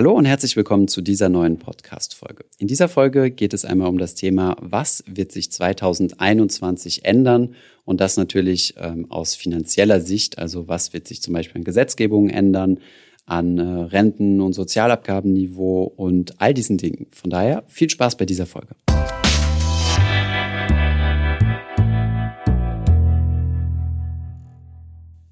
[0.00, 2.46] Hallo und herzlich willkommen zu dieser neuen Podcast-Folge.
[2.56, 7.54] In dieser Folge geht es einmal um das Thema, was wird sich 2021 ändern?
[7.84, 10.38] Und das natürlich ähm, aus finanzieller Sicht.
[10.38, 12.78] Also was wird sich zum Beispiel an Gesetzgebungen ändern,
[13.26, 17.08] an äh, Renten- und Sozialabgabenniveau und all diesen Dingen.
[17.10, 18.74] Von daher viel Spaß bei dieser Folge.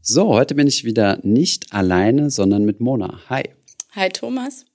[0.02, 3.20] So, heute bin ich wieder nicht alleine, sondern mit Mona.
[3.30, 3.44] Hi.
[3.92, 4.66] Hi Thomas.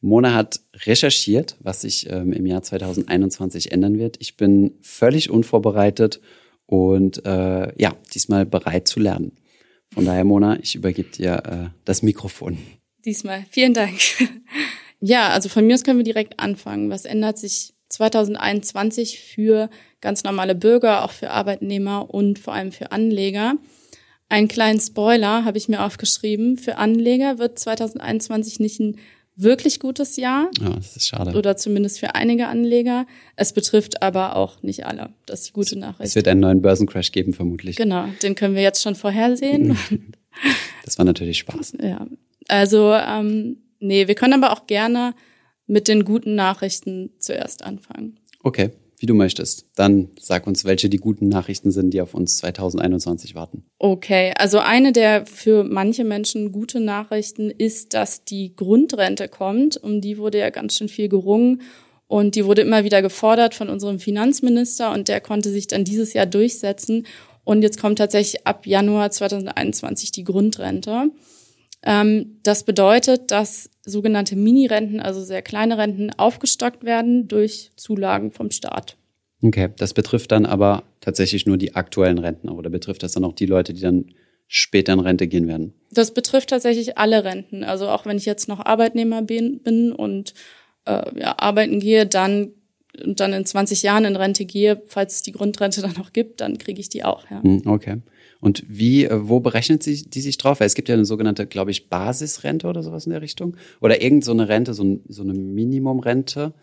[0.00, 4.16] Mona hat recherchiert, was sich ähm, im Jahr 2021 ändern wird.
[4.18, 6.20] Ich bin völlig unvorbereitet
[6.66, 9.32] und äh, ja, diesmal bereit zu lernen.
[9.94, 12.58] Von daher, Mona, ich übergebe dir äh, das Mikrofon.
[13.04, 14.00] Diesmal, vielen Dank.
[15.00, 16.90] ja, also von mir aus können wir direkt anfangen.
[16.90, 19.70] Was ändert sich 2021 für
[20.00, 23.54] ganz normale Bürger, auch für Arbeitnehmer und vor allem für Anleger?
[24.28, 26.58] Einen kleinen Spoiler habe ich mir aufgeschrieben.
[26.58, 28.96] Für Anleger wird 2021 nicht ein
[29.36, 30.50] wirklich gutes Jahr.
[30.60, 31.36] Ja, das ist schade.
[31.36, 33.06] Oder zumindest für einige Anleger.
[33.36, 35.10] Es betrifft aber auch nicht alle.
[35.26, 36.08] Das ist die gute Nachricht.
[36.08, 37.76] Es wird einen neuen Börsencrash geben, vermutlich.
[37.76, 39.78] Genau, den können wir jetzt schon vorhersehen.
[40.84, 41.74] das war natürlich Spaß.
[41.80, 42.06] Ja,
[42.48, 45.14] also ähm, nee, wir können aber auch gerne
[45.66, 48.18] mit den guten Nachrichten zuerst anfangen.
[48.42, 48.70] Okay
[49.06, 49.66] wie du möchtest.
[49.76, 53.62] Dann sag uns, welche die guten Nachrichten sind, die auf uns 2021 warten.
[53.78, 59.76] Okay, also eine der für manche Menschen gute Nachrichten ist, dass die Grundrente kommt.
[59.76, 61.62] Um die wurde ja ganz schön viel gerungen.
[62.08, 66.12] Und die wurde immer wieder gefordert von unserem Finanzminister und der konnte sich dann dieses
[66.12, 67.06] Jahr durchsetzen.
[67.44, 71.10] Und jetzt kommt tatsächlich ab Januar 2021 die Grundrente.
[71.86, 78.50] Ähm, das bedeutet, dass sogenannte Minirenten, also sehr kleine Renten, aufgestockt werden durch Zulagen vom
[78.50, 78.96] Staat.
[79.40, 83.34] Okay, das betrifft dann aber tatsächlich nur die aktuellen Rentner oder betrifft das dann auch
[83.34, 84.06] die Leute, die dann
[84.48, 85.74] später in Rente gehen werden?
[85.92, 87.62] Das betrifft tatsächlich alle Renten.
[87.62, 90.34] Also auch wenn ich jetzt noch Arbeitnehmer bin und
[90.86, 92.52] äh, ja, arbeiten gehe, dann
[93.04, 96.40] und dann in 20 Jahren in Rente gehe, falls es die Grundrente dann noch gibt,
[96.40, 97.30] dann kriege ich die auch.
[97.30, 97.42] Ja.
[97.42, 97.98] Hm, okay.
[98.46, 100.60] Und wie, äh, wo berechnet sie die sich drauf?
[100.60, 103.56] Weil es gibt ja eine sogenannte, glaube ich, Basisrente oder sowas in der Richtung.
[103.80, 106.54] Oder irgend so eine Rente, so, ein, so eine Minimumrente.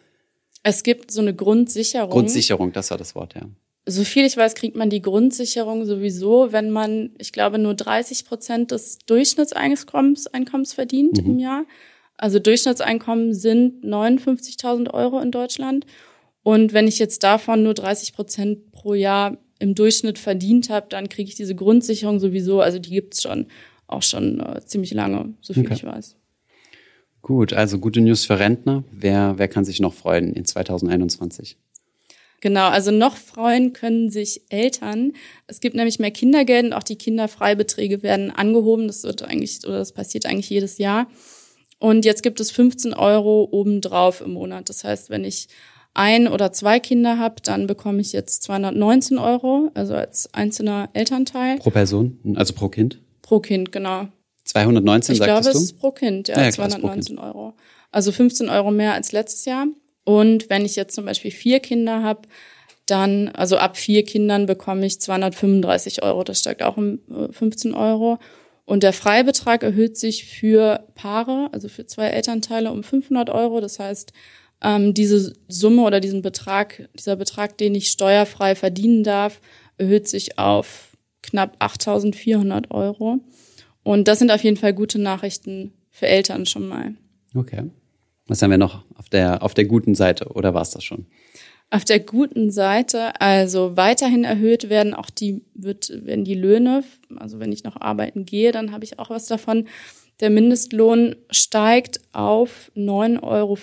[0.63, 2.09] Es gibt so eine Grundsicherung.
[2.09, 3.41] Grundsicherung, das war das Wort, ja.
[3.85, 8.23] So viel ich weiß, kriegt man die Grundsicherung sowieso, wenn man, ich glaube, nur 30
[8.23, 11.31] Prozent des Durchschnittseinkommens Einkommens verdient mhm.
[11.31, 11.65] im Jahr.
[12.15, 15.85] Also Durchschnittseinkommen sind 59.000 Euro in Deutschland.
[16.43, 21.07] Und wenn ich jetzt davon nur 30 Prozent pro Jahr im Durchschnitt verdient habe, dann
[21.07, 22.59] kriege ich diese Grundsicherung sowieso.
[22.59, 23.47] Also die gibt's schon
[23.87, 25.75] auch schon äh, ziemlich lange, so viel okay.
[25.75, 26.17] ich weiß.
[27.21, 28.83] Gut, also gute News für Rentner.
[28.91, 31.57] Wer, wer kann sich noch freuen in 2021?
[32.41, 35.13] Genau, also noch freuen können sich Eltern.
[35.47, 38.87] Es gibt nämlich mehr Kindergeld und auch die Kinderfreibeträge werden angehoben.
[38.87, 41.07] Das wird eigentlich, oder das passiert eigentlich jedes Jahr.
[41.79, 44.67] Und jetzt gibt es 15 Euro obendrauf im Monat.
[44.67, 45.47] Das heißt, wenn ich
[45.93, 51.57] ein oder zwei Kinder habe, dann bekomme ich jetzt 219 Euro, also als einzelner Elternteil.
[51.59, 52.99] Pro Person, also pro Kind?
[53.21, 54.07] Pro Kind, genau.
[54.45, 55.49] 219, ich sagtest glaube, du?
[55.49, 57.25] Ich glaube, es ist pro Kind, ja, ja 219 kind.
[57.25, 57.53] Euro.
[57.91, 59.67] Also 15 Euro mehr als letztes Jahr.
[60.03, 62.27] Und wenn ich jetzt zum Beispiel vier Kinder habe,
[62.85, 66.23] dann, also ab vier Kindern bekomme ich 235 Euro.
[66.23, 66.99] Das steigt auch um
[67.31, 68.19] 15 äh, Euro.
[68.65, 73.61] Und der Freibetrag erhöht sich für Paare, also für zwei Elternteile, um 500 Euro.
[73.61, 74.11] Das heißt,
[74.63, 79.41] ähm, diese Summe oder diesen Betrag, dieser Betrag, den ich steuerfrei verdienen darf,
[79.77, 83.19] erhöht sich auf knapp 8.400 Euro.
[83.83, 86.93] Und das sind auf jeden Fall gute Nachrichten für Eltern schon mal.
[87.35, 87.69] Okay.
[88.27, 91.05] Was haben wir noch auf der, auf der guten Seite oder war es das schon?
[91.69, 96.83] Auf der guten Seite, also weiterhin erhöht werden auch die, wird, werden die Löhne,
[97.17, 99.67] also wenn ich noch arbeiten gehe, dann habe ich auch was davon.
[100.19, 103.57] Der Mindestlohn steigt auf 9,50 Euro.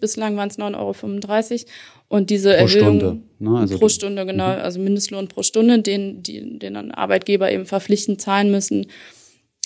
[0.00, 1.70] Bislang waren es 9,35 Euro.
[2.08, 3.58] Und diese pro Erhöhung Stunde, ne?
[3.58, 4.60] also pro Stunde, genau, mhm.
[4.60, 8.86] also Mindestlohn pro Stunde, den, die, den dann Arbeitgeber eben verpflichtend zahlen müssen,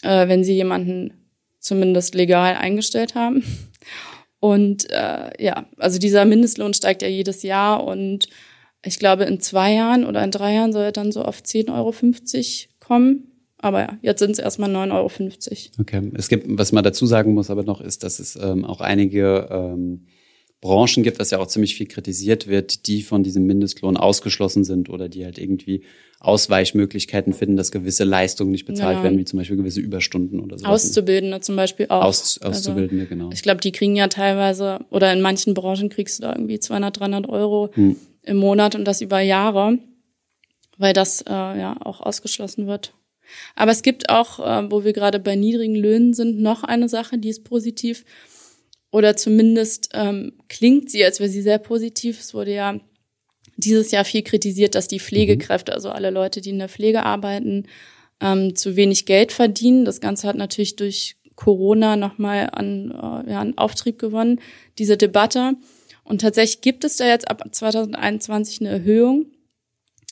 [0.02, 1.12] äh, wenn sie jemanden
[1.60, 3.44] zumindest legal eingestellt haben.
[4.40, 8.28] Und äh, ja, also dieser Mindestlohn steigt ja jedes Jahr und
[8.84, 11.74] ich glaube, in zwei Jahren oder in drei Jahren soll er dann so auf 10,50
[11.76, 11.94] Euro
[12.78, 13.37] kommen.
[13.58, 15.10] Aber ja, jetzt sind es erstmal 9,50 Euro.
[15.80, 16.10] Okay.
[16.14, 19.48] Es gibt, was man dazu sagen muss aber noch, ist, dass es ähm, auch einige
[19.50, 20.06] ähm,
[20.60, 24.88] Branchen gibt, was ja auch ziemlich viel kritisiert wird, die von diesem Mindestlohn ausgeschlossen sind
[24.88, 25.82] oder die halt irgendwie
[26.20, 29.02] Ausweichmöglichkeiten finden, dass gewisse Leistungen nicht bezahlt genau.
[29.04, 30.66] werden, wie zum Beispiel gewisse Überstunden oder so.
[30.66, 32.02] Auszubildende zum Beispiel auch.
[32.02, 33.30] Aus, Auszubildende, also, genau.
[33.32, 36.98] Ich glaube, die kriegen ja teilweise, oder in manchen Branchen kriegst du da irgendwie 200,
[36.98, 37.96] 300 Euro hm.
[38.24, 39.78] im Monat und das über Jahre,
[40.76, 42.94] weil das äh, ja auch ausgeschlossen wird.
[43.54, 47.18] Aber es gibt auch, äh, wo wir gerade bei niedrigen Löhnen sind, noch eine Sache,
[47.18, 48.04] die ist positiv.
[48.90, 52.20] Oder zumindest ähm, klingt sie, als wäre sie sehr positiv.
[52.20, 52.80] Es wurde ja
[53.56, 57.66] dieses Jahr viel kritisiert, dass die Pflegekräfte, also alle Leute, die in der Pflege arbeiten,
[58.20, 59.84] ähm, zu wenig Geld verdienen.
[59.84, 64.40] Das Ganze hat natürlich durch Corona nochmal an, äh, ja, an Auftrieb gewonnen,
[64.78, 65.54] diese Debatte.
[66.04, 69.26] Und tatsächlich gibt es da jetzt ab 2021 eine Erhöhung,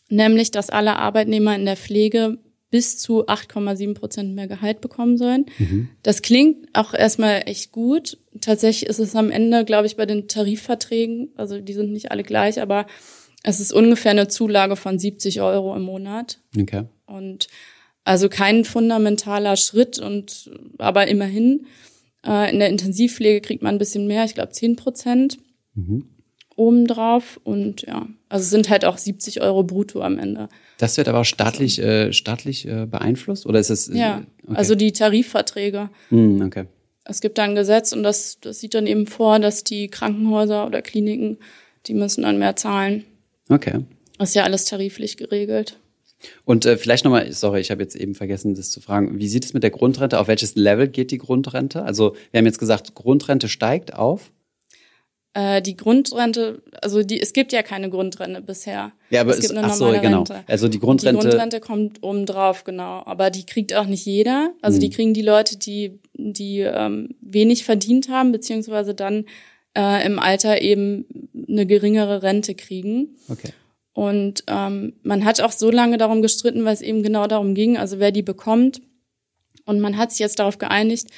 [0.09, 2.39] nämlich dass alle Arbeitnehmer in der Pflege
[2.71, 5.47] bis zu 8,7 Prozent mehr Gehalt bekommen sollen.
[5.59, 5.89] Mhm.
[6.03, 8.19] Das klingt auch erstmal echt gut.
[8.41, 12.23] Tatsächlich ist es am Ende, glaube ich, bei den Tarifverträgen, also die sind nicht alle
[12.23, 12.87] gleich, aber
[13.43, 16.41] es ist ungefähr eine Zulage von 70 Euro im Monat.
[16.59, 16.85] Okay.
[17.07, 17.47] Und
[18.03, 21.67] also kein fundamentaler Schritt und aber immerhin.
[22.25, 25.39] Äh, in der Intensivpflege kriegt man ein bisschen mehr, ich glaube 10 Prozent
[25.75, 26.09] mhm.
[26.57, 27.41] obendrauf.
[27.45, 30.49] Und ja, also sind halt auch 70 Euro brutto am Ende.
[30.79, 33.47] Das wird aber auch staatlich, äh, staatlich äh, beeinflusst?
[33.47, 33.89] Oder ist es?
[33.89, 34.57] Äh, ja, okay.
[34.57, 35.91] also die Tarifverträge.
[36.11, 36.65] Mm, okay.
[37.05, 40.67] Es gibt da ein Gesetz und das, das sieht dann eben vor, dass die Krankenhäuser
[40.67, 41.39] oder Kliniken,
[41.87, 43.05] die müssen dann mehr zahlen.
[43.49, 43.85] Okay.
[44.19, 45.79] Das ist ja alles tariflich geregelt.
[46.45, 49.19] Und äh, vielleicht nochmal, sorry, ich habe jetzt eben vergessen, das zu fragen.
[49.19, 50.19] Wie sieht es mit der Grundrente?
[50.19, 51.83] Auf welches Level geht die Grundrente?
[51.83, 54.33] Also wir haben jetzt gesagt, Grundrente steigt auf.
[55.37, 58.93] Äh, die Grundrente, also die, es gibt ja keine Grundrente bisher.
[59.11, 60.21] Ja, aber es gibt eine ach so, genau.
[60.21, 60.43] Rente.
[60.47, 61.15] Also die Grundrente.
[61.15, 63.03] Und die Grundrente kommt oben drauf, genau.
[63.05, 64.53] Aber die kriegt auch nicht jeder.
[64.63, 64.81] Also hm.
[64.81, 69.27] die kriegen die Leute, die die ähm, wenig verdient haben, beziehungsweise dann
[69.77, 71.05] äh, im Alter eben
[71.47, 73.19] eine geringere Rente kriegen.
[73.29, 73.51] Okay.
[73.93, 77.77] Und ähm, man hat auch so lange darum gestritten, weil es eben genau darum ging,
[77.77, 78.81] also wer die bekommt.
[79.67, 81.09] Und man hat sich jetzt darauf geeinigt,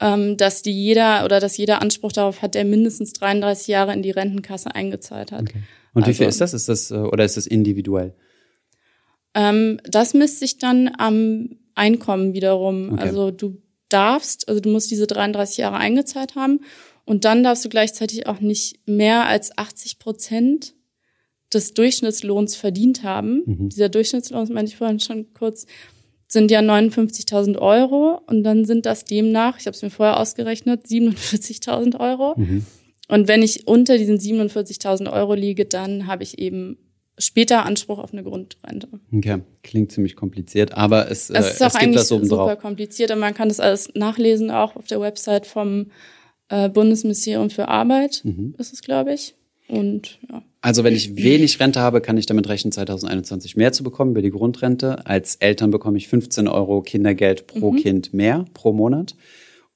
[0.00, 4.02] ähm, dass die jeder oder dass jeder Anspruch darauf hat, der mindestens 33 Jahre in
[4.02, 5.42] die Rentenkasse eingezahlt hat.
[5.42, 5.62] Okay.
[5.94, 6.54] Und also, wie viel also ist das?
[6.54, 8.14] Ist das äh, oder ist das individuell?
[9.34, 12.92] Ähm, das misst sich dann am Einkommen wiederum.
[12.92, 13.02] Okay.
[13.02, 16.60] Also du darfst, also du musst diese 33 Jahre eingezahlt haben
[17.04, 20.74] und dann darfst du gleichzeitig auch nicht mehr als 80 Prozent
[21.52, 23.42] des Durchschnittslohns verdient haben.
[23.46, 23.68] Mhm.
[23.70, 25.66] Dieser Durchschnittslohn, das meinte ich vorhin schon kurz,
[26.28, 30.86] sind ja 59.000 Euro und dann sind das demnach, ich habe es mir vorher ausgerechnet,
[30.86, 32.34] 47.000 Euro.
[32.36, 32.66] Mhm.
[33.08, 36.76] Und wenn ich unter diesen 47.000 Euro liege, dann habe ich eben
[37.16, 38.88] später Anspruch auf eine Grundrente.
[39.12, 42.26] Okay, klingt ziemlich kompliziert, aber es, es ist äh, auch es gibt eigentlich das oben
[42.26, 42.60] super drauf.
[42.60, 45.86] kompliziert und man kann das alles nachlesen, auch auf der Website vom
[46.48, 48.54] äh, Bundesministerium für Arbeit, mhm.
[48.58, 49.34] ist es, glaube ich.
[49.68, 50.42] Und ja.
[50.60, 54.22] Also wenn ich wenig Rente habe, kann ich damit rechnen, 2021 mehr zu bekommen über
[54.22, 55.06] die Grundrente.
[55.06, 57.76] Als Eltern bekomme ich 15 Euro Kindergeld pro mhm.
[57.76, 59.14] Kind mehr pro Monat.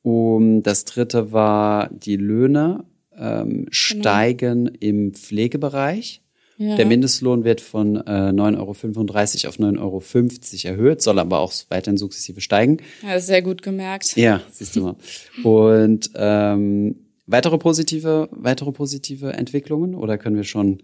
[0.03, 2.85] Um, das dritte war die Löhne
[3.17, 3.69] ähm, genau.
[3.71, 6.23] steigen im Pflegebereich.
[6.59, 6.77] Ja.
[6.77, 11.97] Der Mindestlohn wird von äh, 9,35 Euro auf 9,50 Euro erhöht, soll aber auch weiterhin
[11.97, 12.79] sukzessive steigen.
[13.03, 14.17] Ja, sehr gut gemerkt.
[14.17, 14.97] Ja, siehst du mal.
[15.43, 16.97] Und ähm,
[17.27, 20.83] weitere positive, weitere positive Entwicklungen oder können wir schon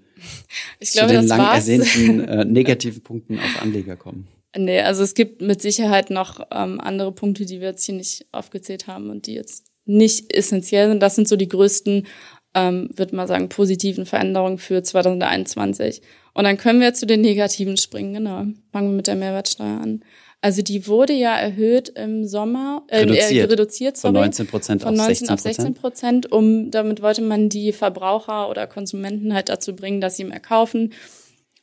[0.79, 1.69] ich glaube, zu den lang war's.
[1.69, 4.29] ersehnten äh, negativen Punkten auf Anleger kommen?
[4.57, 8.27] Nee, also es gibt mit Sicherheit noch ähm, andere Punkte, die wir jetzt hier nicht
[8.33, 11.01] aufgezählt haben und die jetzt nicht essentiell sind.
[11.01, 12.07] Das sind so die größten
[12.55, 16.03] ähm, würde man sagen, positiven Veränderungen für 2021.
[16.35, 18.47] Und dann können wir zu den negativen springen, genau.
[18.73, 20.05] Fangen wir mit der Mehrwertsteuer an.
[20.41, 24.85] Also die wurde ja erhöht im Sommer, äh, reduziert, äh, reduziert sorry, von 19 Prozent
[24.85, 29.75] auf 19 auf 16 Prozent, um damit wollte man die Verbraucher oder Konsumenten halt dazu
[29.75, 30.93] bringen, dass sie mehr kaufen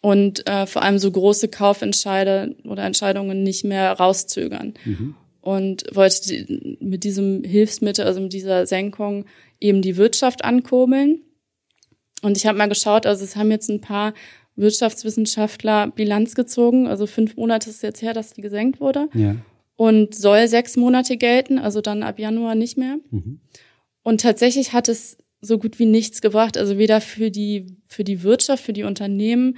[0.06, 4.76] und äh, vor allem so große Kaufentscheide oder Entscheidungen nicht mehr rauszögern.
[4.84, 5.16] Mhm.
[5.42, 6.46] Und wollte
[6.80, 9.26] mit diesem Hilfsmittel, also mit dieser Senkung,
[9.60, 11.22] eben die Wirtschaft ankurbeln.
[12.22, 14.14] Und ich habe mal geschaut, also es haben jetzt ein paar
[14.56, 16.88] Wirtschaftswissenschaftler Bilanz gezogen.
[16.88, 19.10] Also fünf Monate ist jetzt her, dass die gesenkt wurde.
[19.14, 19.36] Ja.
[19.76, 22.98] Und soll sechs Monate gelten, also dann ab Januar nicht mehr.
[23.12, 23.42] Mhm.
[24.04, 26.58] Und tatsächlich hat es so gut wie nichts gebracht.
[26.58, 29.58] Also weder für die, für die Wirtschaft, für die Unternehmen,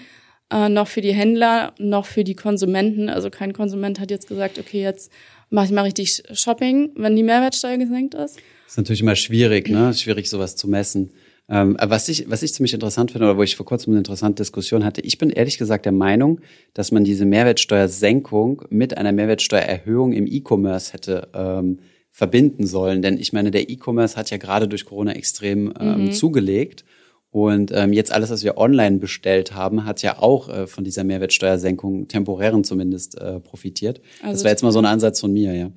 [0.51, 3.09] äh, noch für die Händler, noch für die Konsumenten.
[3.09, 5.11] Also kein Konsument hat jetzt gesagt, okay, jetzt
[5.49, 8.37] mache ich mal richtig Shopping, wenn die Mehrwertsteuer gesenkt ist.
[8.37, 9.93] Das ist natürlich immer schwierig, ne?
[9.93, 11.11] Schwierig, sowas zu messen.
[11.49, 14.43] Ähm, was ich, was ich ziemlich interessant finde, oder wo ich vor kurzem eine interessante
[14.43, 16.41] Diskussion hatte, ich bin ehrlich gesagt der Meinung,
[16.73, 23.01] dass man diese Mehrwertsteuersenkung mit einer Mehrwertsteuererhöhung im E-Commerce hätte ähm, verbinden sollen.
[23.01, 26.11] Denn ich meine, der E-Commerce hat ja gerade durch Corona extrem ähm, mhm.
[26.11, 26.83] zugelegt.
[27.29, 31.03] Und ähm, jetzt alles, was wir online bestellt haben, hat ja auch äh, von dieser
[31.03, 34.01] Mehrwertsteuersenkung temporären zumindest äh, profitiert.
[34.21, 35.71] Also das wäre jetzt mal so ein Ansatz von mir, ja.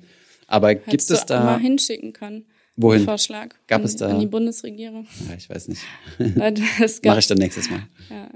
[0.47, 2.45] Aber gibt es da mal hinschicken können?
[2.77, 3.03] Wohin?
[3.03, 3.55] Vorschlag.
[3.67, 4.09] Gab es da?
[4.09, 5.05] An die Bundesregierung.
[5.27, 5.81] Ja, ich weiß nicht.
[7.05, 7.81] Mache ich dann nächstes Mal.
[8.09, 8.29] Ja,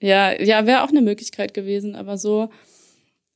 [0.00, 2.50] ja, ja wäre auch eine Möglichkeit gewesen, aber so,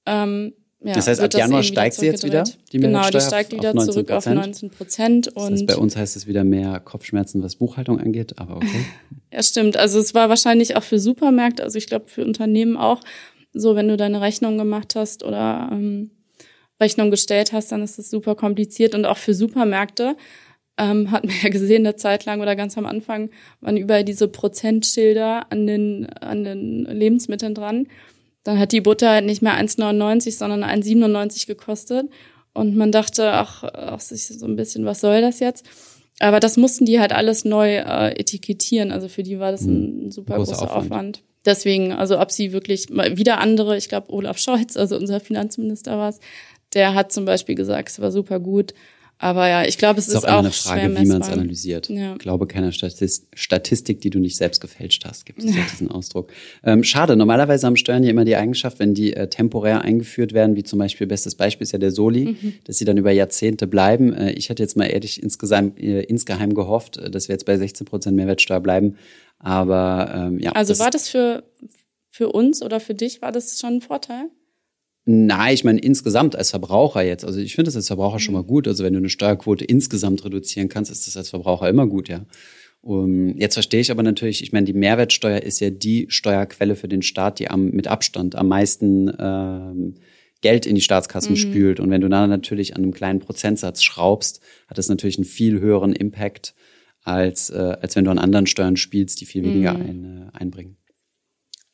[0.06, 0.52] ähm,
[0.84, 3.84] ja, das heißt, ab Januar steigt sie jetzt wieder, die Genau, die steigt wieder auf
[3.84, 5.30] zurück auf 19 Prozent.
[5.34, 8.84] Das heißt, bei uns heißt es wieder mehr Kopfschmerzen, was Buchhaltung angeht, aber okay.
[9.32, 9.76] ja, stimmt.
[9.76, 13.00] Also es war wahrscheinlich auch für Supermärkte, also ich glaube für Unternehmen auch
[13.52, 16.10] so, wenn du deine Rechnung gemacht hast oder ähm,
[16.78, 20.16] Rechnung gestellt hast, dann ist es super kompliziert und auch für Supermärkte
[20.78, 23.30] ähm, hat man ja gesehen, eine Zeit lang oder ganz am Anfang
[23.60, 27.86] waren überall diese Prozentschilder an den, an den Lebensmitteln dran.
[28.44, 32.08] Dann hat die Butter halt nicht mehr 1,99, sondern 1,97 gekostet.
[32.52, 35.66] Und man dachte, ach, ach, so ein bisschen, was soll das jetzt?
[36.20, 38.92] Aber das mussten die halt alles neu äh, etikettieren.
[38.92, 40.10] Also für die war das ein hm.
[40.10, 40.86] super großer, großer Aufwand.
[40.86, 41.22] Aufwand.
[41.44, 46.08] Deswegen, also ob sie wirklich wieder andere, ich glaube Olaf Scholz, also unser Finanzminister war
[46.08, 46.18] es,
[46.74, 48.74] der hat zum Beispiel gesagt, es war super gut.
[49.18, 51.88] Aber ja, ich glaube, es ist, ist auch, auch eine Frage, wie man es analysiert.
[51.88, 52.12] Ja.
[52.12, 55.62] Ich glaube keiner Statistik, die du nicht selbst gefälscht hast, gibt es ja.
[55.72, 56.30] diesen Ausdruck.
[56.62, 60.54] Ähm, schade, normalerweise haben Steuern ja immer die Eigenschaft, wenn die äh, temporär eingeführt werden,
[60.54, 62.54] wie zum Beispiel, bestes Beispiel ist ja der Soli, mhm.
[62.64, 64.12] dass sie dann über Jahrzehnte bleiben.
[64.12, 67.56] Äh, ich hätte jetzt mal ehrlich insgesamt, äh, insgeheim gehofft, äh, dass wir jetzt bei
[67.56, 68.96] 16 Prozent Mehrwertsteuer bleiben.
[69.38, 70.52] Aber ähm, ja.
[70.52, 71.42] Also das war das für,
[72.10, 74.28] für uns oder für dich, war das schon ein Vorteil?
[75.08, 77.24] Nein, ich meine insgesamt als Verbraucher jetzt.
[77.24, 78.48] Also ich finde das als Verbraucher schon mal mhm.
[78.48, 78.66] gut.
[78.66, 82.26] Also wenn du eine Steuerquote insgesamt reduzieren kannst, ist das als Verbraucher immer gut, ja.
[82.82, 86.86] Um, jetzt verstehe ich aber natürlich, ich meine, die Mehrwertsteuer ist ja die Steuerquelle für
[86.86, 89.94] den Staat, die am, mit Abstand am meisten ähm,
[90.40, 91.36] Geld in die Staatskassen mhm.
[91.36, 91.80] spült.
[91.80, 95.60] Und wenn du dann natürlich an einem kleinen Prozentsatz schraubst, hat das natürlich einen viel
[95.60, 96.54] höheren Impact,
[97.02, 99.80] als, äh, als wenn du an anderen Steuern spielst, die viel weniger mhm.
[99.80, 100.76] ein, äh, einbringen.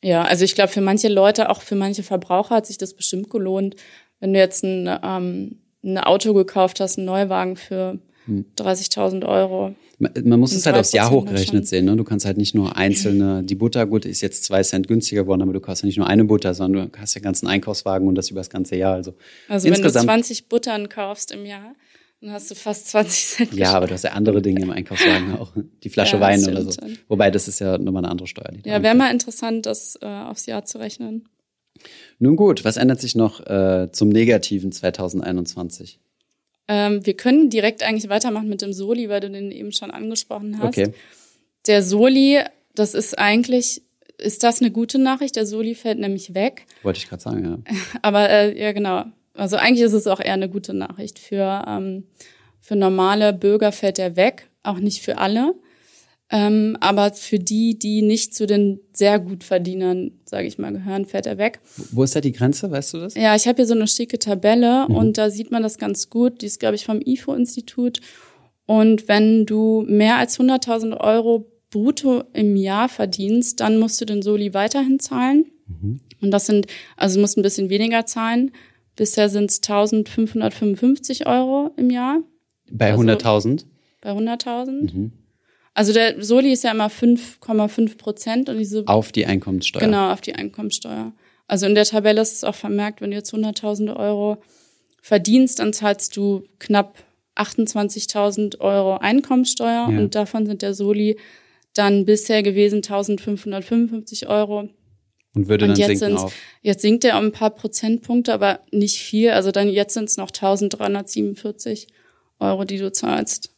[0.03, 3.29] Ja, also ich glaube, für manche Leute, auch für manche Verbraucher hat sich das bestimmt
[3.29, 3.75] gelohnt,
[4.19, 9.23] wenn du jetzt ein, ähm, ein Auto gekauft hast, einen Neuwagen für 30.000 hm.
[9.23, 9.75] Euro.
[9.99, 11.85] Man, muss es halt aufs Jahr hochgerechnet sehen.
[11.85, 11.95] Ne?
[11.95, 15.41] Du kannst halt nicht nur einzelne, die Butter, gut, ist jetzt zwei Cent günstiger geworden,
[15.41, 18.15] aber du kaufst ja nicht nur eine Butter, sondern du hast ja ganzen Einkaufswagen und
[18.15, 18.95] das über das ganze Jahr.
[18.95, 19.13] Also,
[19.47, 21.75] also wenn du 20 Buttern kaufst im Jahr,
[22.23, 23.53] dann hast du fast 20 Cent.
[23.53, 25.51] Ja, aber du hast ja andere Dinge im Einkaufswagen auch.
[25.83, 26.71] Die Flasche ja, Wein oder so.
[27.09, 28.49] Wobei, das ist ja nochmal eine andere Steuer.
[28.63, 31.27] ja, wäre mal interessant, das äh, aufs Jahr zu rechnen.
[32.19, 35.99] Nun gut, was ändert sich noch äh, zum Negativen 2021?
[36.69, 40.59] Ähm, wir können direkt eigentlich weitermachen mit dem Soli, weil du den eben schon angesprochen
[40.59, 40.77] hast.
[40.77, 40.93] Okay.
[41.67, 42.39] Der Soli,
[42.73, 43.81] das ist eigentlich,
[44.17, 45.35] ist das eine gute Nachricht?
[45.35, 46.67] Der Soli fällt nämlich weg.
[46.83, 47.75] Wollte ich gerade sagen, ja.
[48.01, 49.07] Aber äh, ja, genau.
[49.33, 51.19] Also eigentlich ist es auch eher eine gute Nachricht.
[51.19, 52.05] Für, ähm,
[52.59, 55.55] für normale Bürger fällt er weg, auch nicht für alle.
[56.29, 61.05] Ähm, aber für die, die nicht zu den sehr gut Verdienern, sage ich mal, gehören,
[61.05, 61.59] fällt er weg.
[61.91, 63.13] Wo ist da die Grenze, weißt du das?
[63.15, 64.95] Ja, ich habe hier so eine schicke Tabelle mhm.
[64.95, 66.41] und da sieht man das ganz gut.
[66.41, 67.99] Die ist, glaube ich, vom IFO-Institut.
[68.65, 74.21] Und wenn du mehr als 100.000 Euro brutto im Jahr verdienst, dann musst du den
[74.21, 75.45] Soli weiterhin zahlen.
[75.67, 75.99] Mhm.
[76.21, 78.51] Und das sind, also musst ein bisschen weniger zahlen.
[78.95, 82.19] Bisher sind es 1555 Euro im Jahr.
[82.71, 83.49] Bei 100.000?
[83.49, 83.65] Also
[84.01, 84.93] bei 100.000.
[84.93, 85.11] Mhm.
[85.73, 89.81] Also der Soli ist ja immer 5,5 Prozent und diese auf die Einkommenssteuer.
[89.81, 91.13] Genau, auf die Einkommenssteuer.
[91.47, 94.37] Also in der Tabelle ist es auch vermerkt, wenn du jetzt 100.000 Euro
[95.01, 97.03] verdienst, dann zahlst du knapp
[97.35, 99.97] 28.000 Euro Einkommenssteuer ja.
[99.97, 101.17] und davon sind der Soli
[101.73, 104.69] dann bisher gewesen 1.555 Euro.
[105.35, 106.33] Und würde und dann jetzt sinken auf.
[106.61, 109.31] Jetzt sinkt er um ein paar Prozentpunkte, aber nicht viel.
[109.31, 111.87] Also dann jetzt sind es noch 1347
[112.39, 113.49] Euro, die du zahlst.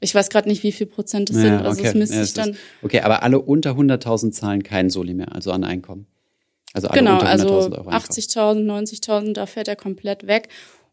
[0.00, 1.54] Ich weiß gerade nicht, wie viel Prozent es ja, sind.
[1.54, 1.88] Also okay.
[1.88, 2.56] es müsste ja, ich dann.
[2.82, 6.06] okay, aber alle unter 100.000 zahlen keinen Soli mehr, also an Einkommen.
[6.72, 10.48] Also alle genau, unter 100.000 also Euro 80.000, 90.000, da fährt er komplett weg.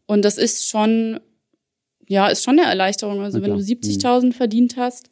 [0.06, 1.18] Und das ist schon,
[2.06, 3.20] ja, ist schon eine Erleichterung.
[3.22, 4.32] Also wenn du 70.000 hm.
[4.32, 5.08] verdient hast,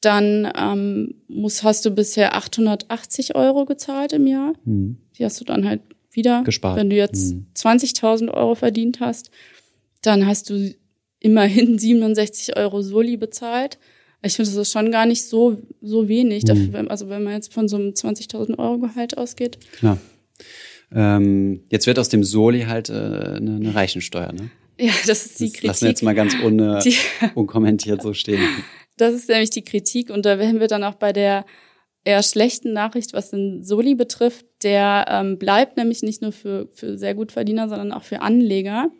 [0.00, 4.52] dann ähm, muss, hast du bisher 880 Euro gezahlt im Jahr.
[4.64, 4.98] Mhm.
[5.18, 5.80] Die hast du dann halt
[6.12, 6.42] wieder.
[6.44, 6.76] Gespart.
[6.76, 7.46] Wenn du jetzt mhm.
[7.56, 9.30] 20.000 Euro verdient hast,
[10.02, 10.74] dann hast du
[11.20, 13.78] immerhin 67 Euro Soli bezahlt.
[14.22, 16.44] Ich finde, das ist schon gar nicht so, so wenig.
[16.44, 16.46] Mhm.
[16.46, 19.58] Dafür, also wenn man jetzt von so einem 20.000 Euro Gehalt ausgeht.
[19.78, 19.98] Klar.
[20.94, 24.50] Ähm, jetzt wird aus dem Soli halt äh, eine, eine Reichensteuer, ne?
[24.78, 25.62] Ja, das ist die das Kritik.
[25.68, 26.60] Lassen wir jetzt mal ganz un,
[27.34, 28.42] unkommentiert so stehen.
[28.96, 31.44] Das ist nämlich die Kritik und da wären wir dann auch bei der
[32.04, 34.46] eher schlechten Nachricht, was den Soli betrifft.
[34.62, 38.90] Der ähm, bleibt nämlich nicht nur für, für sehr gut Verdiener, sondern auch für Anleger.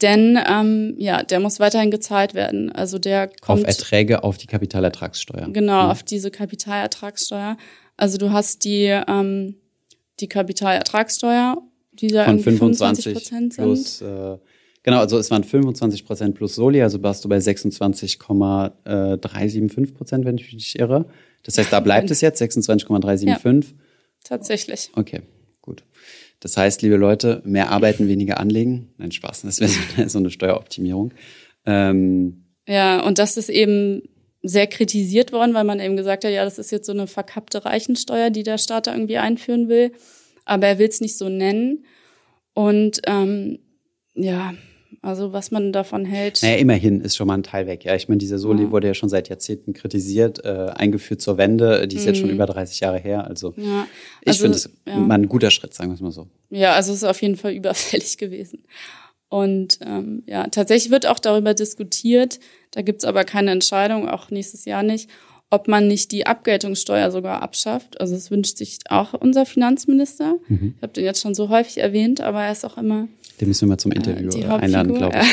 [0.00, 2.72] Denn ähm, ja, der muss weiterhin gezahlt werden.
[2.72, 5.48] Also der kommt auf Erträge auf die Kapitalertragssteuer.
[5.52, 5.90] Genau, mhm.
[5.90, 7.56] auf diese Kapitalertragssteuer.
[7.96, 9.56] Also du hast die ähm,
[10.20, 11.58] die Kapitalertragssteuer,
[11.92, 13.64] die da von 25 Prozent sind.
[13.64, 14.38] Plus, äh,
[14.84, 20.36] Genau, also es waren 25 Prozent plus Soli, also warst du bei 26,375 Prozent, wenn
[20.36, 21.06] ich mich nicht irre.
[21.44, 23.70] Das heißt, da bleibt es jetzt 26,375.
[23.70, 23.76] Ja,
[24.24, 24.90] tatsächlich.
[24.94, 25.22] Okay,
[25.60, 25.84] gut.
[26.40, 28.88] Das heißt, liebe Leute, mehr arbeiten, weniger anlegen.
[28.98, 31.14] Nein, Spaß, das wäre so eine Steueroptimierung.
[31.64, 34.02] Ähm, ja, und das ist eben
[34.42, 37.64] sehr kritisiert worden, weil man eben gesagt hat, ja, das ist jetzt so eine verkappte
[37.64, 39.92] Reichensteuer, die der Staat da irgendwie einführen will.
[40.44, 41.84] Aber er will es nicht so nennen.
[42.54, 43.60] Und ähm,
[44.14, 44.54] ja,
[45.00, 46.42] also was man davon hält.
[46.42, 47.84] Naja, immerhin ist schon mal ein Teil weg.
[47.84, 48.70] Ja, ich meine, dieser Soli ja.
[48.70, 51.88] wurde ja schon seit Jahrzehnten kritisiert, äh, eingeführt zur Wende.
[51.88, 52.08] Die ist mhm.
[52.08, 52.34] jetzt schon mhm.
[52.34, 53.26] über 30 Jahre her.
[53.26, 53.86] Also, ja.
[54.26, 54.98] also ich finde es ja.
[54.98, 56.28] mal ein guter Schritt, sagen wir es mal so.
[56.50, 58.64] Ja, also es ist auf jeden Fall überfällig gewesen.
[59.28, 62.38] Und ähm, ja, tatsächlich wird auch darüber diskutiert,
[62.70, 65.08] da gibt's aber keine Entscheidung, auch nächstes Jahr nicht,
[65.52, 68.00] ob man nicht die Abgeltungssteuer sogar abschafft.
[68.00, 70.36] Also es wünscht sich auch unser Finanzminister.
[70.48, 70.74] Mhm.
[70.76, 73.06] Ich habe den jetzt schon so häufig erwähnt, aber er ist auch immer
[73.40, 75.28] den müssen wir mal zum äh, Interview äh, einladen, glaube ich.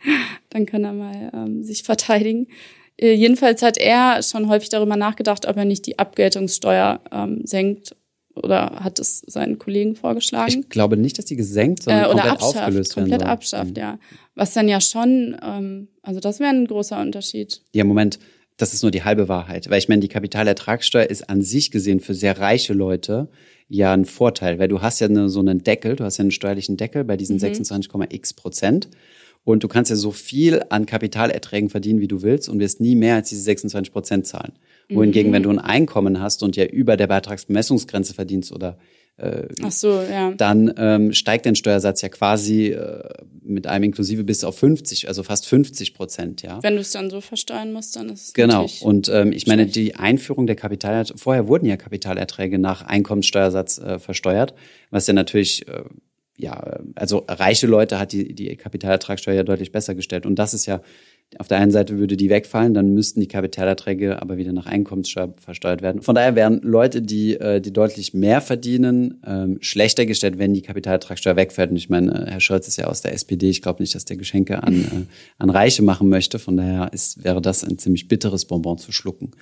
[0.50, 2.48] Dann kann er mal ähm, sich verteidigen.
[2.96, 7.96] Äh, jedenfalls hat er schon häufig darüber nachgedacht, ob er nicht die Abgeltungssteuer ähm, senkt
[8.34, 10.60] oder hat es seinen Kollegen vorgeschlagen?
[10.60, 13.80] Ich glaube nicht, dass die gesenkt, sondern äh, komplett abschafft, aufgelöst werden Komplett abschafft, mhm.
[13.80, 13.98] ja.
[14.34, 17.62] Was dann ja schon, ähm, also das wäre ein großer Unterschied.
[17.72, 18.18] Ja, Moment,
[18.56, 19.68] das ist nur die halbe Wahrheit.
[19.68, 23.28] Weil ich meine, die Kapitalertragssteuer ist an sich gesehen für sehr reiche Leute
[23.68, 26.30] ja ein Vorteil, weil du hast ja eine, so einen Deckel, du hast ja einen
[26.30, 27.44] steuerlichen Deckel bei diesen mhm.
[27.44, 28.88] 26,x Prozent.
[29.42, 32.96] Und du kannst ja so viel an Kapitalerträgen verdienen, wie du willst und wirst nie
[32.96, 34.52] mehr als diese 26 Prozent zahlen.
[34.88, 35.34] Wohingegen, mhm.
[35.34, 38.78] wenn du ein Einkommen hast und ja über der Beitragsbemessungsgrenze verdienst oder
[39.16, 40.32] äh, Ach so, ja.
[40.32, 43.02] dann ähm, steigt dein Steuersatz ja quasi äh,
[43.42, 46.60] mit einem inklusive bis auf 50, also fast 50 Prozent, ja.
[46.62, 48.66] Wenn du es dann so versteuern musst, dann ist es Genau.
[48.80, 53.98] Und ähm, ich meine, die Einführung der Kapitalerträge, vorher wurden ja Kapitalerträge nach Einkommenssteuersatz äh,
[54.00, 54.54] versteuert,
[54.90, 55.84] was ja natürlich äh,
[56.36, 60.26] ja, also reiche Leute hat die, die Kapitalertragssteuer ja deutlich besser gestellt.
[60.26, 60.80] Und das ist ja
[61.38, 65.34] auf der einen Seite würde die wegfallen, dann müssten die Kapitalerträge aber wieder nach Einkommenssteuer
[65.38, 66.02] versteuert werden.
[66.02, 70.62] Von daher wären Leute, die, äh, die deutlich mehr verdienen, ähm, schlechter gestellt, wenn die
[70.62, 71.70] Kapitalertragssteuer wegfällt.
[71.70, 73.48] Und ich meine, äh, Herr Scholz ist ja aus der SPD.
[73.48, 74.88] Ich glaube nicht, dass der Geschenke an, äh,
[75.38, 76.38] an Reiche machen möchte.
[76.38, 79.32] Von daher ist, wäre das ein ziemlich bitteres Bonbon zu schlucken.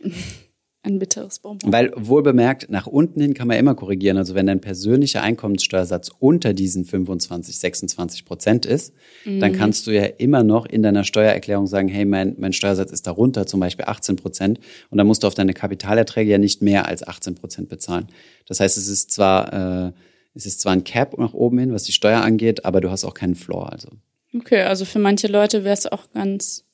[0.86, 1.72] ein bitteres Bonbon.
[1.72, 4.16] Weil wohl bemerkt, nach unten hin kann man immer korrigieren.
[4.16, 9.40] Also wenn dein persönlicher Einkommenssteuersatz unter diesen 25, 26 Prozent ist, mhm.
[9.40, 13.06] dann kannst du ja immer noch in deiner Steuererklärung sagen, hey, mein, mein Steuersatz ist
[13.06, 14.60] darunter, zum Beispiel 18 Prozent.
[14.90, 18.06] Und dann musst du auf deine Kapitalerträge ja nicht mehr als 18 Prozent bezahlen.
[18.46, 19.92] Das heißt, es ist zwar, äh,
[20.34, 23.04] es ist zwar ein Cap nach oben hin, was die Steuer angeht, aber du hast
[23.04, 23.72] auch keinen Floor.
[23.72, 23.88] Also.
[24.34, 26.64] Okay, also für manche Leute wäre es auch ganz,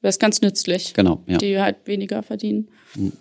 [0.00, 0.94] wäre es ganz nützlich.
[0.94, 1.38] Genau, ja.
[1.38, 2.68] Die halt weniger verdienen.
[2.94, 3.12] Mhm.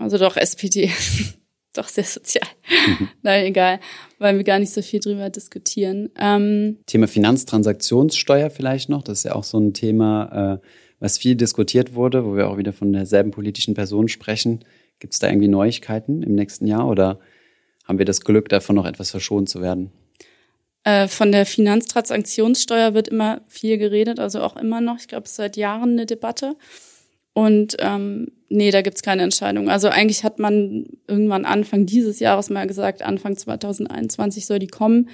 [0.00, 0.90] Also doch SPD.
[1.74, 2.48] doch sehr sozial.
[2.68, 3.08] Mhm.
[3.22, 3.80] Nein, egal.
[4.18, 6.10] Wollen wir gar nicht so viel drüber diskutieren.
[6.18, 9.02] Ähm, Thema Finanztransaktionssteuer vielleicht noch.
[9.02, 10.66] Das ist ja auch so ein Thema, äh,
[10.98, 14.64] was viel diskutiert wurde, wo wir auch wieder von derselben politischen Person sprechen.
[14.98, 17.20] Gibt es da irgendwie Neuigkeiten im nächsten Jahr oder
[17.84, 19.90] haben wir das Glück, davon noch etwas verschont zu werden?
[20.84, 24.98] Äh, von der Finanztransaktionssteuer wird immer viel geredet, also auch immer noch.
[24.98, 26.56] Ich glaube, es ist seit Jahren eine Debatte.
[27.32, 29.70] Und ähm, nee, da gibt's keine Entscheidung.
[29.70, 35.08] Also eigentlich hat man irgendwann Anfang dieses Jahres mal gesagt, Anfang 2021 soll die kommen.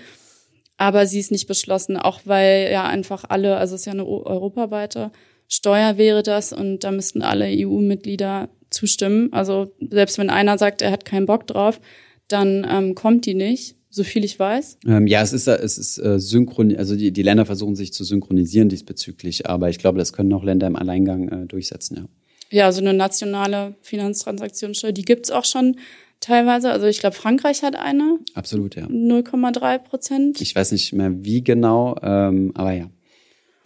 [0.78, 4.06] Aber sie ist nicht beschlossen, auch weil ja einfach alle, also es ist ja eine
[4.06, 5.12] europaweite
[5.48, 9.32] Steuer wäre das und da müssten alle EU-Mitglieder zustimmen.
[9.32, 11.80] Also selbst wenn einer sagt, er hat keinen Bock drauf,
[12.28, 14.78] dann ähm, kommt die nicht, so viel ich weiß.
[14.86, 18.02] Ähm, ja, es ist es ist äh, synchron, also die, die Länder versuchen sich zu
[18.02, 22.04] synchronisieren diesbezüglich, aber ich glaube, das können auch Länder im Alleingang äh, durchsetzen, ja.
[22.50, 25.76] Ja, so eine nationale Finanztransaktionssteuer, die gibt's auch schon
[26.20, 26.70] teilweise.
[26.70, 28.18] Also ich glaube, Frankreich hat eine.
[28.34, 28.86] Absolut, ja.
[28.86, 30.40] 0,3 Prozent.
[30.40, 32.90] Ich weiß nicht mehr wie genau, ähm, aber ja.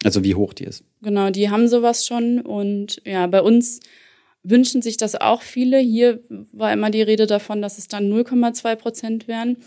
[0.02, 0.82] Also wie hoch die ist.
[1.02, 2.40] Genau, die haben sowas schon.
[2.40, 3.80] Und ja, bei uns
[4.42, 5.78] wünschen sich das auch viele.
[5.78, 6.20] Hier
[6.52, 9.58] war immer die Rede davon, dass es dann 0,2 Prozent wären.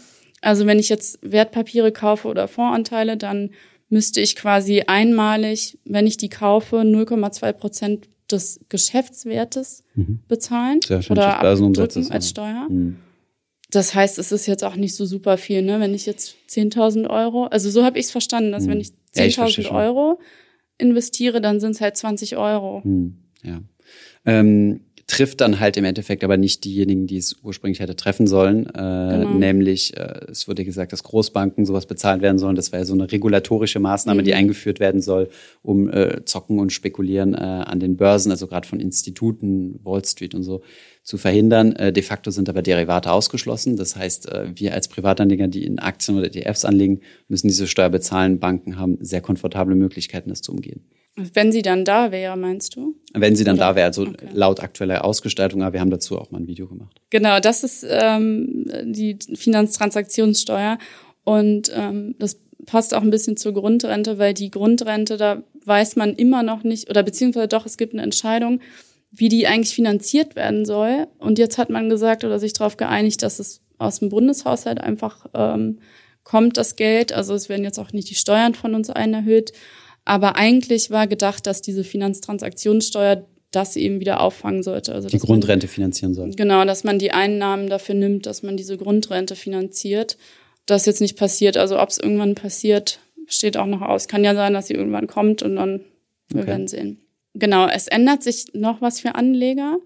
[0.42, 3.52] Also wenn ich jetzt Wertpapiere kaufe oder Fondsanteile, dann
[3.90, 10.20] müsste ich quasi einmalig, wenn ich die kaufe, 0,2 Prozent des Geschäftswertes mhm.
[10.28, 12.68] bezahlen oder abdrücken als Steuer.
[12.70, 12.98] Mhm.
[13.70, 15.80] Das heißt, es ist jetzt auch nicht so super viel, ne?
[15.80, 18.70] Wenn ich jetzt 10.000 Euro, also so habe ich es verstanden, dass mhm.
[18.70, 20.20] wenn ich 10.000 ja, Euro
[20.78, 22.82] investiere, dann sind es halt 20 Euro.
[22.84, 23.18] Mhm.
[23.42, 23.62] Ja.
[24.26, 28.68] Ähm, trifft dann halt im Endeffekt aber nicht diejenigen, die es ursprünglich hätte treffen sollen.
[28.68, 29.30] Äh, genau.
[29.34, 32.56] Nämlich, äh, es wurde gesagt, dass Großbanken sowas bezahlt werden sollen.
[32.56, 34.26] Das war ja so eine regulatorische Maßnahme, mhm.
[34.26, 35.30] die eingeführt werden soll,
[35.62, 40.36] um äh, Zocken und Spekulieren äh, an den Börsen, also gerade von Instituten, Wall Street
[40.36, 40.62] und so,
[41.04, 41.74] zu verhindern.
[41.74, 43.76] Äh, de facto sind aber Derivate ausgeschlossen.
[43.76, 47.90] Das heißt, äh, wir als Privatanleger, die in Aktien oder ETFs anlegen, müssen diese Steuer
[47.90, 48.40] bezahlen.
[48.40, 50.86] Banken haben sehr komfortable Möglichkeiten, das zu umgehen.
[51.16, 52.96] Wenn sie dann da wäre, meinst du?
[53.14, 53.68] Wenn sie dann Oder?
[53.68, 54.28] da wäre, also okay.
[54.34, 57.00] laut aktueller Ausgestaltung, aber wir haben dazu auch mal ein Video gemacht.
[57.12, 60.80] Genau, das ist ähm, die Finanztransaktionssteuer.
[61.24, 66.16] Und ähm, das passt auch ein bisschen zur Grundrente, weil die Grundrente, da weiß man
[66.16, 68.60] immer noch nicht, oder beziehungsweise doch, es gibt eine Entscheidung,
[69.12, 71.08] wie die eigentlich finanziert werden soll.
[71.20, 75.28] Und jetzt hat man gesagt oder sich darauf geeinigt, dass es aus dem Bundeshaushalt einfach
[75.36, 75.80] ähm,
[76.24, 77.14] kommt, das Geld.
[77.14, 79.54] Also es werden jetzt auch nicht die Steuern von uns allen erhöht.
[80.06, 84.94] Aber eigentlich war gedacht, dass diese Finanztransaktionssteuer das eben wieder auffangen sollte.
[84.94, 86.32] Also die Grundrente man, finanzieren soll.
[86.32, 90.18] Genau, dass man die Einnahmen dafür nimmt, dass man diese Grundrente finanziert.
[90.66, 91.58] Das jetzt nicht passiert.
[91.58, 94.08] Also ob es irgendwann passiert, steht auch noch aus.
[94.08, 95.82] Kann ja sein, dass sie irgendwann kommt und dann
[96.30, 96.48] wir okay.
[96.48, 97.00] werden sehen.
[97.36, 99.78] Genau, es ändert sich noch was für Anleger.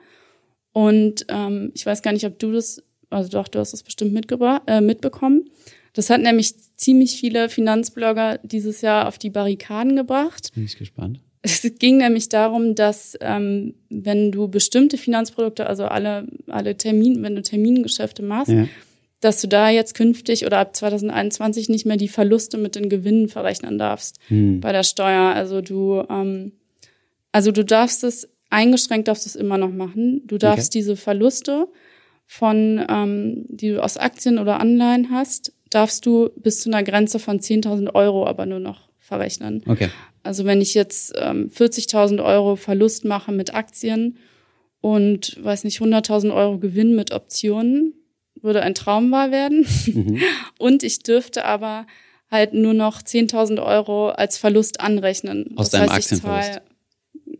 [0.73, 4.13] Und ähm, ich weiß gar nicht, ob du das, also doch, du hast das bestimmt
[4.13, 5.49] mitgebracht, äh, mitbekommen.
[5.97, 10.51] Das hat nämlich ziemlich viele Finanzblogger dieses Jahr auf die Barrikaden gebracht.
[10.53, 11.21] Bin ich gespannt.
[11.41, 17.35] Es ging nämlich darum, dass ähm, wenn du bestimmte Finanzprodukte, also alle, alle Termin, wenn
[17.35, 18.67] du Termingeschäfte machst, ja.
[19.21, 23.27] dass du da jetzt künftig oder ab 2021 nicht mehr die Verluste mit den Gewinnen
[23.27, 24.59] verrechnen darfst hm.
[24.59, 25.33] bei der Steuer.
[25.33, 26.51] Also du, ähm,
[27.31, 30.21] also du darfst es eingeschränkt darfst du es immer noch machen.
[30.27, 30.79] Du darfst okay.
[30.79, 31.67] diese Verluste
[32.27, 37.19] von, ähm, die du aus Aktien oder Anleihen hast, darfst du bis zu einer Grenze
[37.19, 39.63] von 10.000 Euro aber nur noch verrechnen.
[39.67, 39.89] Okay.
[40.23, 44.17] Also wenn ich jetzt ähm, 40.000 Euro Verlust mache mit Aktien
[44.81, 47.93] und, weiß nicht, 100.000 Euro Gewinn mit Optionen,
[48.41, 49.65] würde ein Traum wahr werden.
[49.87, 50.21] Mhm.
[50.59, 51.87] Und ich dürfte aber
[52.29, 55.53] halt nur noch 10.000 Euro als Verlust anrechnen.
[55.55, 56.61] Aus das deinem heißt, Aktienverlust?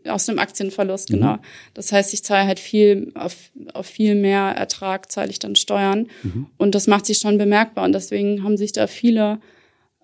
[0.06, 1.14] Aus dem Aktienverlust, mhm.
[1.14, 1.38] genau.
[1.74, 3.36] Das heißt, ich zahle halt viel, auf,
[3.74, 6.08] auf viel mehr Ertrag zahle ich dann Steuern.
[6.22, 6.46] Mhm.
[6.56, 7.84] Und das macht sich schon bemerkbar.
[7.84, 9.40] Und deswegen haben sich da viele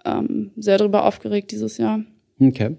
[0.04, 2.00] ähm, sehr darüber aufgeregt dieses Jahr.
[2.40, 2.76] Okay.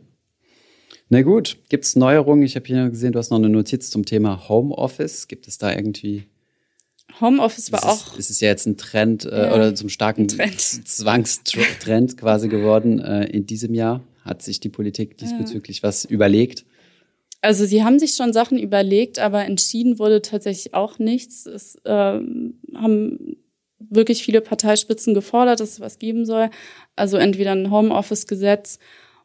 [1.09, 2.43] Na gut, gibt es Neuerungen?
[2.43, 5.27] Ich habe hier gesehen, du hast noch eine Notiz zum Thema Homeoffice.
[5.27, 6.25] Gibt es da irgendwie
[7.21, 8.17] Homeoffice war ist auch.
[8.17, 13.25] Es ist ja jetzt ein Trend äh, ja, oder zum starken Zwangstrend quasi geworden äh,
[13.25, 14.01] in diesem Jahr.
[14.23, 15.83] Hat sich die Politik diesbezüglich ja.
[15.83, 16.65] was überlegt?
[17.45, 21.45] Also sie haben sich schon Sachen überlegt, aber entschieden wurde tatsächlich auch nichts.
[21.45, 23.37] Es äh, haben
[23.77, 26.49] wirklich viele Parteispitzen gefordert, dass es was geben soll.
[26.95, 28.79] Also entweder ein Homeoffice-Gesetz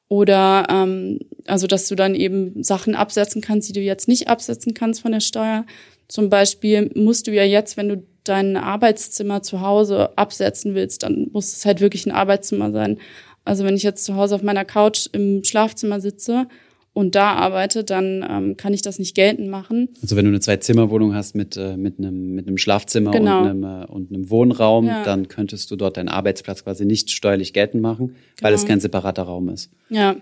[0.09, 4.75] oder ähm, also dass du dann eben Sachen absetzen kannst, die du jetzt nicht absetzen
[4.75, 5.65] kannst von der Steuer.
[6.07, 11.31] Zum Beispiel musst du ja jetzt, wenn du dein Arbeitszimmer zu Hause absetzen willst, dann
[11.33, 12.99] muss es halt wirklich ein Arbeitszimmer sein.
[13.47, 16.49] Also wenn ich jetzt zu Hause auf meiner Couch im Schlafzimmer sitze
[16.93, 19.91] und da arbeite, dann ähm, kann ich das nicht geltend machen.
[20.03, 23.43] Also wenn du eine Zwei-Zimmer-Wohnung hast mit, äh, mit, einem, mit einem Schlafzimmer genau.
[23.43, 25.05] und, einem, äh, und einem Wohnraum, ja.
[25.05, 28.17] dann könntest du dort deinen Arbeitsplatz quasi nicht steuerlich geltend machen, genau.
[28.41, 28.73] weil es genau.
[28.73, 29.71] kein separater Raum ist.
[29.89, 30.17] Ja.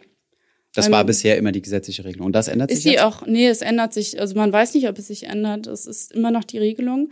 [0.75, 2.27] Das ähm, war bisher immer die gesetzliche Regelung.
[2.27, 2.79] Und das ändert sich.
[2.79, 4.21] Ist sie auch, nee, es ändert sich.
[4.21, 5.67] Also man weiß nicht, ob es sich ändert.
[5.67, 7.09] Es ist immer noch die Regelung.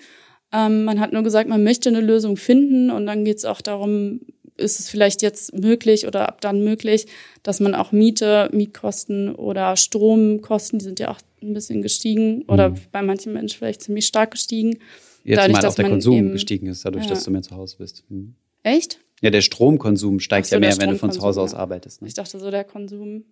[0.52, 3.60] Ähm, man hat nur gesagt, man möchte eine Lösung finden und dann geht es auch
[3.60, 4.20] darum,
[4.56, 7.06] ist es vielleicht jetzt möglich oder ab dann möglich,
[7.42, 12.70] dass man auch Miete, Mietkosten oder Stromkosten, die sind ja auch ein bisschen gestiegen oder
[12.70, 12.78] mhm.
[12.92, 14.78] bei manchen Menschen vielleicht ziemlich stark gestiegen.
[15.24, 17.10] Jetzt dadurch, mal auch der Konsum eben, gestiegen ist, dadurch, ja.
[17.10, 18.04] dass du mehr zu Hause bist.
[18.08, 18.34] Mhm.
[18.62, 19.00] Echt?
[19.22, 21.58] Ja, der Stromkonsum steigt so, ja mehr, wenn du von zu Hause aus ja.
[21.58, 22.02] arbeitest.
[22.02, 22.08] Ne?
[22.08, 23.24] Ich dachte so, der Konsum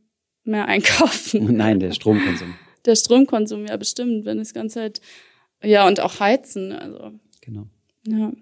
[0.45, 1.45] mehr einkaufen.
[1.57, 2.55] Nein, der Stromkonsum.
[2.85, 5.01] der Stromkonsum, ja bestimmt, wenn das Ganze halt,
[5.63, 7.13] ja und auch heizen, also.
[7.41, 7.67] Genau.
[8.07, 8.33] Ja.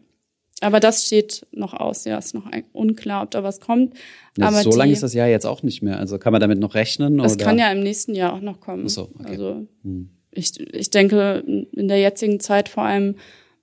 [0.62, 3.94] Aber das steht noch aus, ja, ist noch unklar, ob da was kommt.
[4.38, 5.98] Ja, aber so die, lange ist das Jahr jetzt auch nicht mehr.
[5.98, 7.18] Also kann man damit noch rechnen?
[7.18, 7.44] Das oder?
[7.44, 8.84] kann ja im nächsten Jahr auch noch kommen.
[8.86, 9.28] Ach so, okay.
[9.28, 10.10] Also hm.
[10.30, 13.16] ich, ich denke, in der jetzigen Zeit vor allem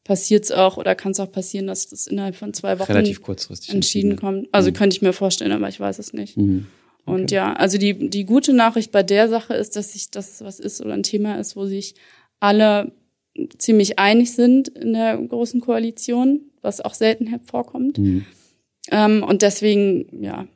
[0.04, 3.22] passiert es auch oder kann es auch passieren, dass das innerhalb von zwei Wochen relativ
[3.22, 4.50] kurzfristig entschieden kommt.
[4.52, 4.74] Also hm.
[4.74, 6.36] könnte ich mir vorstellen, aber ich weiß es nicht.
[6.36, 6.68] Hm.
[7.06, 7.22] Okay.
[7.22, 10.60] Und ja, also die, die gute Nachricht bei der Sache ist, dass sich das was
[10.60, 11.96] ist oder ein Thema ist, wo sich
[12.40, 12.92] alle
[13.58, 17.98] ziemlich einig sind in der großen Koalition, was auch selten vorkommt.
[17.98, 18.26] Mhm.
[18.92, 20.48] Ähm, und deswegen, ja,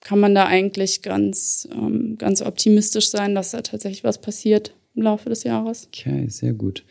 [0.00, 5.02] kann man da eigentlich ganz, ähm, ganz optimistisch sein, dass da tatsächlich was passiert im
[5.02, 5.88] Laufe des Jahres.
[5.88, 6.84] Okay, sehr gut.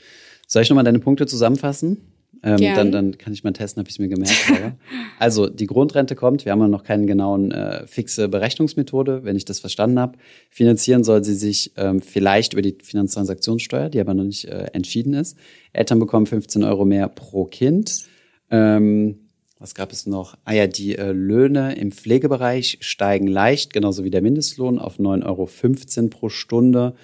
[0.47, 1.97] Soll ich nochmal deine Punkte zusammenfassen?
[2.41, 4.75] Ähm, dann, dann kann ich mal testen, ob ich es mir gemerkt habe.
[5.19, 6.45] also die Grundrente kommt.
[6.45, 10.17] Wir haben ja noch keine genauen äh, fixe Berechnungsmethode, wenn ich das verstanden habe.
[10.49, 15.13] Finanzieren soll sie sich ähm, vielleicht über die Finanztransaktionssteuer, die aber noch nicht äh, entschieden
[15.13, 15.37] ist.
[15.73, 18.05] Eltern bekommen 15 Euro mehr pro Kind.
[18.51, 20.37] Ähm, was gab es noch?
[20.45, 25.97] Ah ja, die äh, Löhne im Pflegebereich steigen leicht, genauso wie der Mindestlohn auf 9,15
[25.97, 26.95] Euro pro Stunde.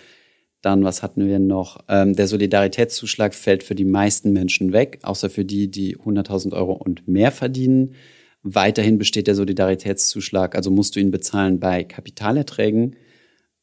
[0.61, 1.79] Dann, was hatten wir noch?
[1.89, 6.73] Ähm, der Solidaritätszuschlag fällt für die meisten Menschen weg, außer für die, die 100.000 Euro
[6.73, 7.95] und mehr verdienen.
[8.41, 12.95] Weiterhin besteht der Solidaritätszuschlag, also musst du ihn bezahlen bei Kapitalerträgen,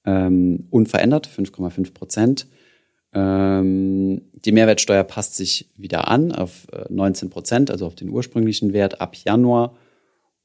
[0.04, 2.46] ähm, unverändert, 5,5 Prozent.
[3.14, 8.72] Ähm, die Mehrwertsteuer passt sich wieder an auf 19 äh, Prozent, also auf den ursprünglichen
[8.72, 9.76] Wert ab Januar.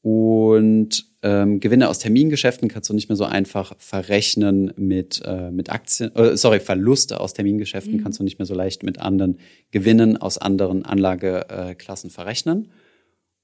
[0.02, 5.70] Und ähm, Gewinne aus Termingeschäften kannst du nicht mehr so einfach verrechnen mit, äh, mit
[5.70, 8.04] Aktien, äh, sorry, Verluste aus Termingeschäften mhm.
[8.04, 9.40] kannst du nicht mehr so leicht mit anderen
[9.72, 12.70] Gewinnen aus anderen Anlageklassen verrechnen.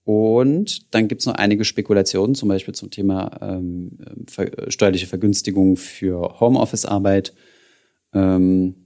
[0.06, 3.98] Und dann gibt's noch einige Spekulationen, zum Beispiel zum Thema ähm,
[4.30, 7.34] ver steuerliche Vergünstigung für Homeoffice-Arbeit.
[8.14, 8.83] Ähm,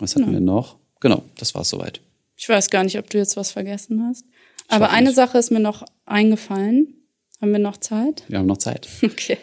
[0.00, 0.38] was hatten genau.
[0.38, 0.76] wir noch?
[1.00, 2.00] Genau, das war's soweit.
[2.36, 4.24] Ich weiß gar nicht, ob du jetzt was vergessen hast.
[4.68, 5.16] Aber eine nicht.
[5.16, 6.94] Sache ist mir noch eingefallen.
[7.40, 8.24] Haben wir noch Zeit?
[8.28, 8.88] Wir haben noch Zeit.
[9.02, 9.38] Okay.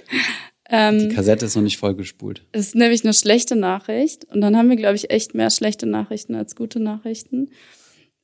[0.69, 2.43] Ähm, Die Kassette ist noch nicht vollgespult.
[2.51, 4.25] Ist nämlich eine schlechte Nachricht.
[4.25, 7.51] Und dann haben wir, glaube ich, echt mehr schlechte Nachrichten als gute Nachrichten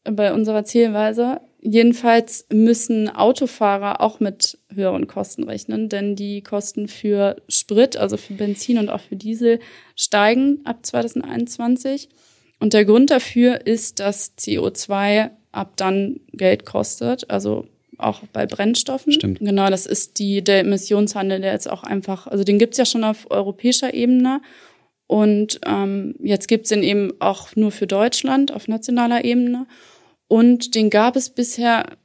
[0.04, 1.40] bei unserer Zielweise.
[1.66, 8.34] Jedenfalls müssen Autofahrer auch mit höheren Kosten rechnen, denn die Kosten für Sprit, also für
[8.34, 9.60] Benzin und auch für Diesel,
[9.96, 12.10] steigen ab 2021.
[12.60, 17.66] Und der Grund dafür ist, dass CO2 ab dann Geld kostet, also
[17.98, 19.14] auch bei Brennstoffen.
[19.14, 19.40] Stimmt.
[19.40, 23.06] Genau, das ist die, der Emissionshandel, der jetzt auch einfach, also den gibt's ja schon
[23.06, 24.42] auf europäischer Ebene.
[25.08, 29.66] Und ähm, jetzt gibt's den eben auch nur für Deutschland auf nationaler Ebene.
[30.34, 31.96] Und den gab es bisher,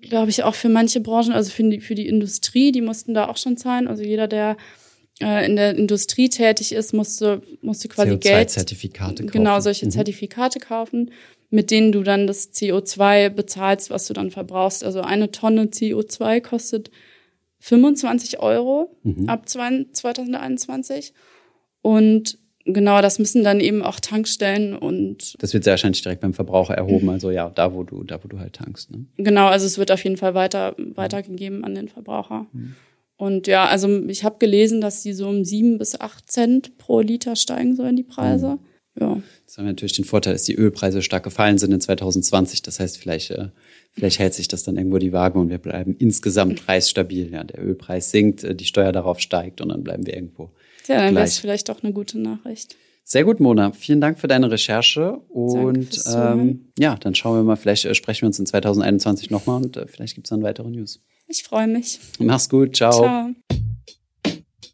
[0.00, 3.28] glaube ich, auch für manche Branchen, also für die, für die Industrie, die mussten da
[3.28, 3.88] auch schon zahlen.
[3.88, 4.56] Also jeder, der
[5.20, 8.48] äh, in der Industrie tätig ist, musste, musste quasi Geld.
[8.48, 9.32] Zertifikate kaufen.
[9.32, 9.90] Genau, solche mhm.
[9.90, 11.10] Zertifikate kaufen,
[11.50, 14.82] mit denen du dann das CO2 bezahlst, was du dann verbrauchst.
[14.82, 16.90] Also eine Tonne CO2 kostet
[17.58, 19.28] 25 Euro mhm.
[19.28, 21.12] ab 2021.
[21.82, 25.34] Und Genau, das müssen dann eben auch Tankstellen und.
[25.42, 28.28] Das wird sehr wahrscheinlich direkt beim Verbraucher erhoben, also ja, da wo du, da wo
[28.28, 28.90] du halt tankst.
[28.90, 29.04] Ne?
[29.18, 32.46] Genau, also es wird auf jeden Fall weiter weitergegeben an den Verbraucher.
[32.52, 32.74] Mhm.
[33.16, 37.00] Und ja, also ich habe gelesen, dass die so um sieben bis acht Cent pro
[37.00, 38.48] Liter steigen sollen, die Preise.
[38.48, 38.58] Mhm.
[39.00, 39.22] Ja.
[39.46, 42.62] Das haben wir natürlich den Vorteil, dass die Ölpreise stark gefallen sind in 2020.
[42.62, 43.48] Das heißt, vielleicht, äh,
[43.94, 47.32] vielleicht hält sich das dann irgendwo die Waage und wir bleiben insgesamt preisstabil.
[47.32, 50.50] Ja, der Ölpreis sinkt, äh, die Steuer darauf steigt und dann bleiben wir irgendwo
[50.88, 52.76] ja, dann wäre es vielleicht auch eine gute Nachricht.
[53.04, 53.72] Sehr gut, Mona.
[53.72, 55.18] Vielen Dank für deine Recherche.
[55.28, 59.62] Und ähm, ja, dann schauen wir mal, vielleicht äh, sprechen wir uns in 2021 nochmal
[59.62, 61.02] und äh, vielleicht gibt es dann weitere News.
[61.26, 62.00] Ich freue mich.
[62.18, 62.76] Mach's gut.
[62.76, 62.92] Ciao.
[62.92, 63.30] Ciao.